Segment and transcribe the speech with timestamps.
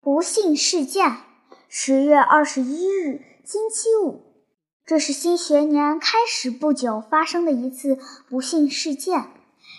[0.00, 1.16] 不幸事件，
[1.68, 4.22] 十月二十一日，星期五。
[4.86, 7.98] 这是新学年开始不久发生的一次
[8.28, 9.32] 不幸事件。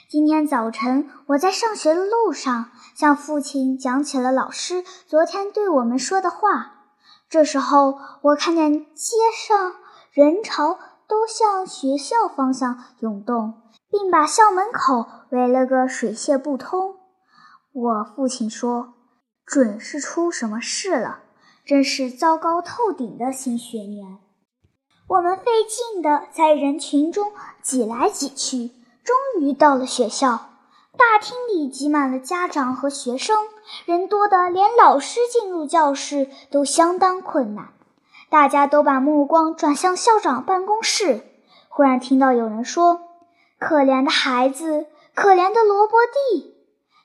[0.09, 6.83] 今天早晨，我在上学的路上，向父亲讲起了老师昨天对我们说的话。
[7.29, 9.15] 这时候，我看见街
[9.47, 9.75] 上
[10.11, 10.77] 人潮
[11.07, 13.53] 都向学校方向涌动，
[13.89, 16.97] 并把校门口围了个水泄不通。
[17.71, 18.95] 我父亲说。
[19.49, 21.21] 准是出什么事了，
[21.65, 24.19] 真是糟糕透顶的新学年。
[25.07, 27.31] 我们费劲地在人群中
[27.63, 28.69] 挤来挤去，
[29.03, 30.51] 终于到了学校。
[30.95, 33.37] 大厅里挤满了家长和学生，
[33.85, 37.69] 人多得连老师进入教室都相当困难。
[38.29, 41.21] 大家都把目光转向校长办公室。
[41.69, 43.01] 忽然听到有人说
[43.57, 45.95] ：“可怜的孩子，可怜的萝卜
[46.31, 46.53] 地。”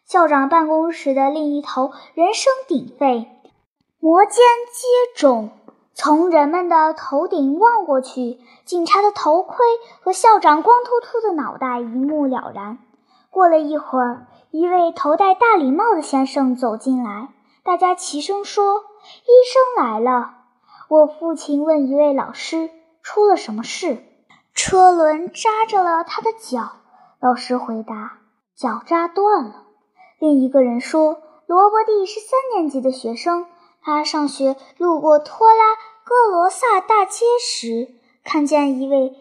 [0.07, 3.27] 校长办公室的另一头人声鼎沸，
[3.99, 5.49] 摩肩接踵。
[5.95, 9.65] 从人们的头顶望过去，警察的头盔
[10.03, 12.79] 和校长光秃秃的脑袋一目了然。
[13.31, 17.29] 过了一会儿，一位头戴大礼帽的先生走进来，
[17.63, 18.81] 大家齐声说
[19.25, 20.35] ：“医生来了。”
[20.91, 22.69] 我父亲问一位老师
[23.03, 24.05] ：“出了什么事
[24.53, 26.73] ？”“车轮扎着了他的脚。”
[27.21, 28.19] 老师回答
[28.55, 29.63] ：“脚扎断了。”
[30.25, 33.45] 另一个人说：“罗伯蒂是三年级的学生，
[33.83, 37.89] 他上学路过托拉戈罗萨大街时，
[38.25, 39.15] 看见一位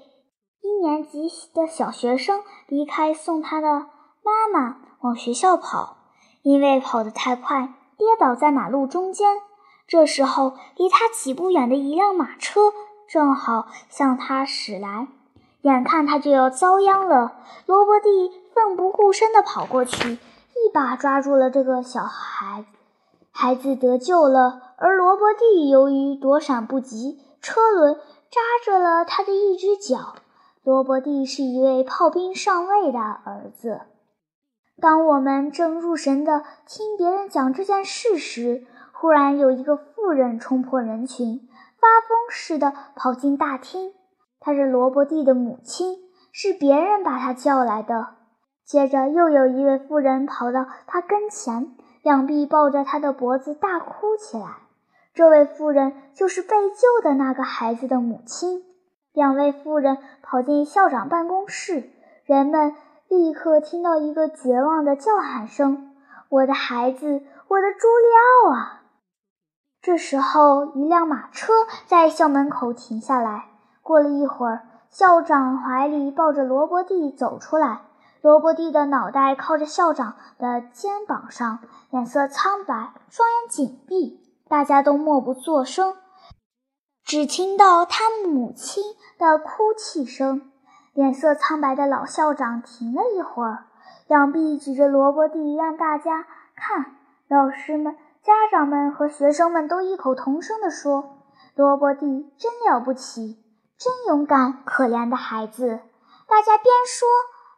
[0.61, 3.87] 一年级的小学生离开送他的
[4.23, 5.97] 妈妈往学校跑，
[6.41, 9.41] 因为跑得太快，跌倒在马路中间。
[9.85, 12.71] 这时候，离他几步远的一辆马车
[13.09, 15.09] 正好向他驶来，
[15.63, 17.33] 眼看他就要遭殃了，
[17.65, 20.17] 罗伯蒂奋不顾身地跑过去。”
[20.55, 22.65] 一把抓住了这个小孩，
[23.31, 24.73] 孩子得救了。
[24.77, 30.15] 而罗伯蒂由于躲闪不及，车轮扎着了他的一只脚。
[30.63, 33.81] 罗伯蒂是一位炮兵上尉的儿子。
[34.79, 41.47] 当我们正入神的听别人讲这件事时，忽然有一个妇人冲破人群，
[41.79, 43.93] 发疯似的跑进大厅。
[44.39, 45.97] 她是罗伯蒂的母亲，
[46.31, 48.15] 是别人把她叫来的。
[48.65, 54.57] 接着，又有一位妇人跑到他跟前，两臂抱着他的脖子大哭起来。
[55.13, 58.63] 这位妇人就是被救的那个孩子的母亲。
[59.11, 61.91] 两位妇人跑进校长办公室，
[62.25, 62.73] 人们
[63.07, 65.91] 立刻听到一个绝望的叫喊声
[66.29, 68.81] ：“我的孩子，我的朱利奥啊！”
[69.83, 71.53] 这时候，一辆马车
[71.85, 73.49] 在校门口停下来。
[73.83, 77.81] 过了一会儿，校长怀里抱着罗伯蒂走出来。
[78.23, 84.17] 罗伯蒂的脑袋靠着校长的肩膀上，脸色苍白，双眼紧闭，
[84.47, 85.97] 大家都默不作声，
[87.03, 88.81] 只听到他母亲
[89.19, 90.49] 的哭泣声。
[90.93, 93.65] 脸色苍白的老校长停了一会儿，
[94.07, 96.95] 两臂举着罗伯蒂，让大家看。
[97.27, 101.17] 老师们、家长们和学生们都异口同声地说
[101.55, 103.43] ：“罗伯蒂真了不起，
[103.77, 105.81] 真勇敢，可怜的孩子。”
[106.25, 107.05] 大家边说。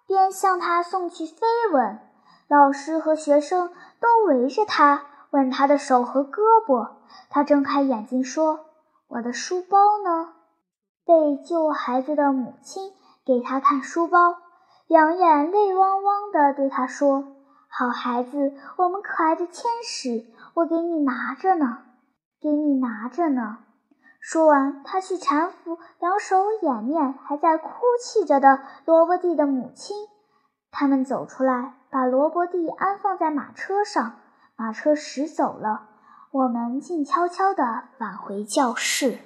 [0.07, 1.99] 便向他送去飞吻，
[2.47, 6.91] 老师和学生都围着他，吻他的手和胳膊。
[7.29, 8.59] 他睁开眼睛说
[9.09, 10.33] ：“我的书包呢？”
[11.05, 12.91] 被救孩子的母亲
[13.25, 14.35] 给他看书包，
[14.88, 17.23] 两眼泪汪汪地对他说
[17.69, 21.83] ：“好孩子，我们可爱的天使，我给你拿着呢，
[22.41, 23.59] 给你拿着呢。”
[24.28, 27.69] 说完，他去搀扶两手掩面还在哭
[28.02, 29.96] 泣着的萝卜地的母亲。
[30.72, 34.14] 他们走出来，把萝卜地安放在马车上。
[34.56, 35.90] 马车驶走了，
[36.31, 39.19] 我们静悄悄地返回教室。